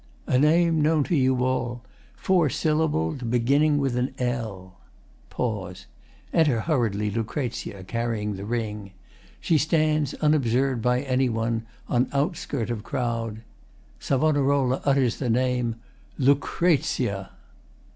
[0.25, 1.83] ]A name known to you all
[2.15, 4.79] four syllabled, Beginning with an L.
[5.29, 5.85] [Pause.
[6.33, 7.53] Enter hurriedly LUC.,
[7.85, 8.93] carrying the ring.
[9.39, 13.43] She stands, unobserved by any one, on outskirt of crowd.
[13.99, 14.23] SAV.
[14.87, 15.75] utters the name:]
[16.17, 17.29] Lucrezia!